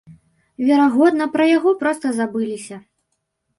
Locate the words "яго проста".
1.57-2.05